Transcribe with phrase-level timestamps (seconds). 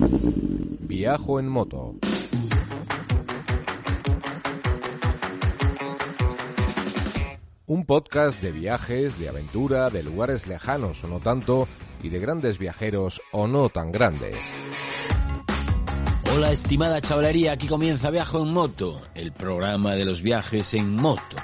[0.00, 1.94] Viajo en moto.
[7.66, 11.68] Un podcast de viajes, de aventura, de lugares lejanos o no tanto,
[12.02, 14.36] y de grandes viajeros o no tan grandes.
[16.34, 21.36] Hola estimada chavalería, aquí comienza Viajo en Moto, el programa de los viajes en moto.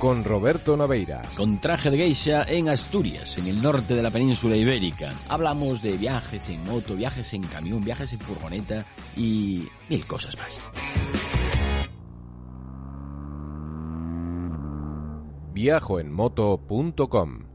[0.00, 1.20] Con Roberto Naveira.
[1.36, 5.12] Con traje de geisha en Asturias, en el norte de la península ibérica.
[5.28, 10.64] Hablamos de viajes en moto, viajes en camión, viajes en furgoneta y mil cosas más.
[15.52, 17.49] viajoenmoto.com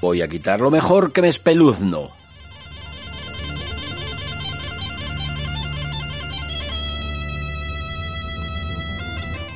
[0.00, 2.10] Voy a quitar lo mejor que me espeluzno.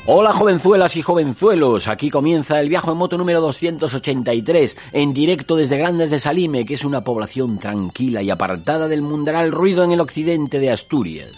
[0.06, 5.78] Hola jovenzuelas y jovenzuelos, aquí comienza el viaje en moto número 283, en directo desde
[5.78, 10.00] Grandes de Salime, que es una población tranquila y apartada del mundaral ruido en el
[10.00, 11.33] occidente de Asturias.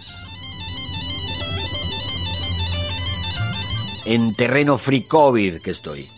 [4.05, 6.16] En terreno free COVID que estoy.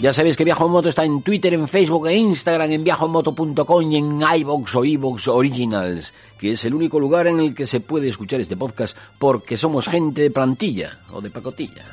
[0.00, 3.92] Ya sabéis que Viajo en Moto está en Twitter, en Facebook e Instagram, en viajoenmoto.com
[3.92, 7.80] y en iVoox o iVoox Originals, que es el único lugar en el que se
[7.80, 11.84] puede escuchar este podcast porque somos gente de plantilla o de pacotilla.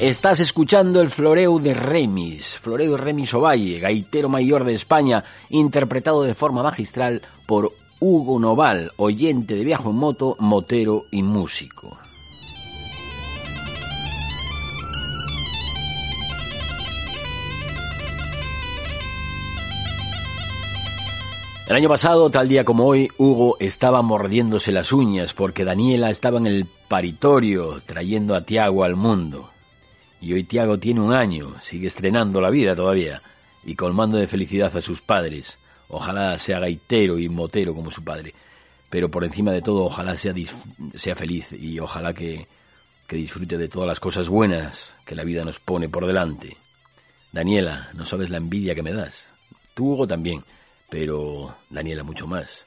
[0.00, 6.24] Estás escuchando el Floreu de Remis, Floreu de Remis Ovalle, gaitero mayor de España, interpretado
[6.24, 12.03] de forma magistral por Hugo Noval, oyente de Viajo en Moto, motero y músico.
[21.66, 26.36] El año pasado, tal día como hoy, Hugo estaba mordiéndose las uñas porque Daniela estaba
[26.36, 29.48] en el paritorio trayendo a Tiago al mundo.
[30.20, 33.22] Y hoy Tiago tiene un año, sigue estrenando la vida todavía
[33.64, 35.58] y colmando de felicidad a sus padres.
[35.88, 38.34] Ojalá sea gaitero y motero como su padre.
[38.90, 40.34] Pero por encima de todo, ojalá sea,
[40.94, 42.46] sea feliz y ojalá que,
[43.06, 46.58] que disfrute de todas las cosas buenas que la vida nos pone por delante.
[47.32, 49.30] Daniela, no sabes la envidia que me das.
[49.72, 50.44] Tú, Hugo, también
[50.90, 52.66] pero Daniela mucho más.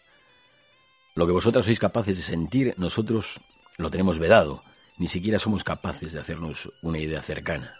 [1.15, 3.39] Lo que vosotras sois capaces de sentir, nosotros
[3.77, 4.63] lo tenemos vedado,
[4.97, 7.73] ni siquiera somos capaces de hacernos una idea cercana.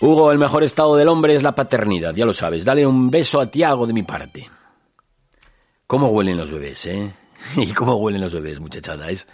[0.00, 2.64] Hugo, el mejor estado del hombre es la paternidad, ya lo sabes.
[2.64, 4.48] Dale un beso a Tiago de mi parte.
[5.88, 7.12] ¿Cómo huelen los bebés, eh?
[7.56, 9.10] ¿Y cómo huelen los bebés, muchachada?
[9.10, 9.26] Es,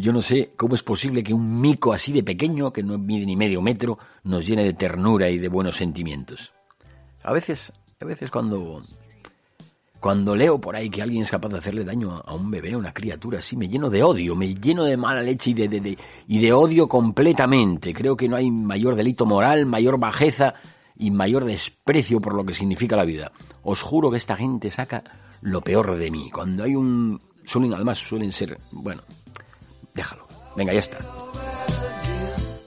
[0.00, 3.26] yo no sé cómo es posible que un mico así de pequeño, que no mide
[3.26, 6.52] ni medio metro, nos llene de ternura y de buenos sentimientos.
[7.22, 8.82] A veces, a veces cuando
[10.04, 12.76] cuando leo por ahí que alguien es capaz de hacerle daño a un bebé, a
[12.76, 15.96] una criatura así, me lleno de odio, me lleno de mala leche y de, de,
[16.28, 17.94] y de odio completamente.
[17.94, 20.56] Creo que no hay mayor delito moral, mayor bajeza
[20.94, 23.32] y mayor desprecio por lo que significa la vida.
[23.62, 25.02] Os juro que esta gente saca
[25.40, 26.30] lo peor de mí.
[26.30, 27.18] Cuando hay un...
[27.46, 29.00] Suelen, además suelen ser, bueno,
[29.94, 30.26] déjalo.
[30.56, 30.98] Venga, ya está.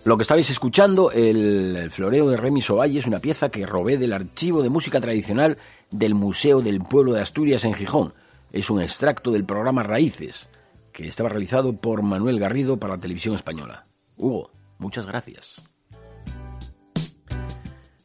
[0.07, 4.13] Lo que estabais escuchando, el, floreo de Remy Sovalle, es una pieza que robé del
[4.13, 5.57] archivo de música tradicional
[5.91, 8.13] del Museo del Pueblo de Asturias en Gijón.
[8.53, 10.47] Es un extracto del programa Raíces,
[10.93, 13.85] que estaba realizado por Manuel Garrido para la televisión española.
[14.15, 15.61] Hugo, muchas gracias.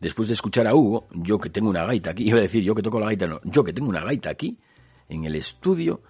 [0.00, 2.74] Después de escuchar a Hugo, yo que tengo una gaita aquí, iba a decir yo
[2.74, 4.58] que toco la gaita, no, yo que tengo una gaita aquí,
[5.08, 6.02] en el estudio,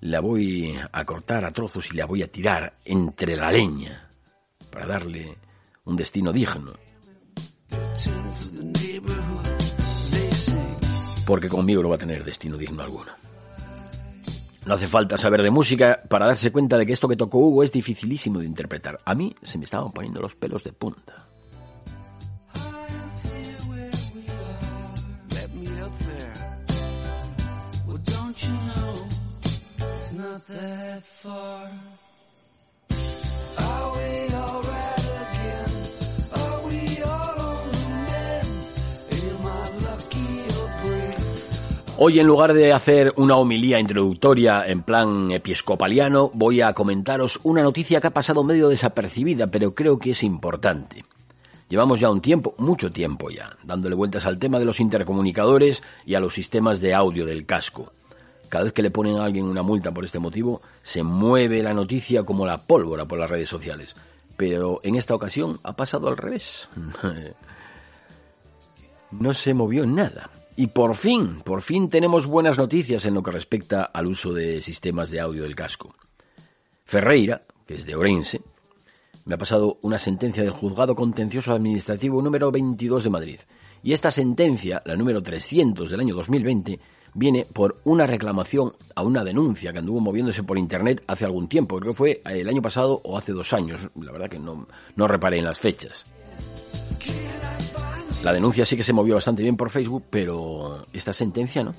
[0.00, 4.08] la voy a cortar a trozos y la voy a tirar entre la leña
[4.70, 5.36] para darle
[5.84, 6.72] un destino digno.
[11.26, 13.12] Porque conmigo no va a tener destino digno alguno.
[14.66, 17.62] No hace falta saber de música para darse cuenta de que esto que tocó Hugo
[17.62, 19.00] es dificilísimo de interpretar.
[19.04, 21.26] A mí se me estaban poniendo los pelos de punta.
[42.02, 47.62] Hoy en lugar de hacer una homilía introductoria en plan episcopaliano, voy a comentaros una
[47.62, 51.04] noticia que ha pasado medio desapercibida, pero creo que es importante.
[51.68, 56.14] Llevamos ya un tiempo, mucho tiempo ya, dándole vueltas al tema de los intercomunicadores y
[56.14, 57.92] a los sistemas de audio del casco.
[58.50, 61.72] Cada vez que le ponen a alguien una multa por este motivo, se mueve la
[61.72, 63.94] noticia como la pólvora por las redes sociales.
[64.36, 66.68] Pero en esta ocasión ha pasado al revés.
[69.12, 70.30] no se movió nada.
[70.56, 74.60] Y por fin, por fin tenemos buenas noticias en lo que respecta al uso de
[74.60, 75.94] sistemas de audio del casco.
[76.84, 78.42] Ferreira, que es de Orense,
[79.26, 83.38] me ha pasado una sentencia del Juzgado Contencioso Administrativo número 22 de Madrid.
[83.82, 86.80] Y esta sentencia, la número 300 del año 2020,
[87.14, 91.78] viene por una reclamación a una denuncia que anduvo moviéndose por Internet hace algún tiempo,
[91.78, 94.66] creo que fue el año pasado o hace dos años, la verdad que no,
[94.96, 96.06] no reparé en las fechas.
[98.22, 101.74] La denuncia sí que se movió bastante bien por Facebook, pero esta sentencia no.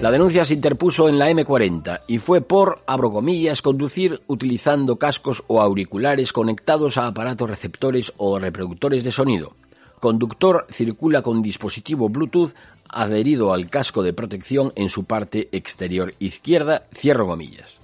[0.00, 5.42] La denuncia se interpuso en la M40 y fue por, abro comillas, conducir utilizando cascos
[5.48, 9.56] o auriculares conectados a aparatos receptores o reproductores de sonido.
[10.00, 12.54] Conductor circula con dispositivo Bluetooth
[12.88, 17.78] adherido al casco de protección en su parte exterior izquierda, cierro comillas.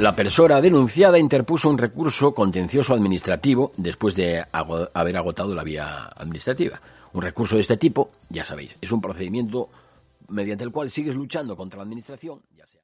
[0.00, 6.80] La persona denunciada interpuso un recurso contencioso administrativo después de haber agotado la vía administrativa.
[7.12, 9.70] Un recurso de este tipo, ya sabéis, es un procedimiento
[10.28, 12.83] mediante el cual sigues luchando contra la administración, ya sea.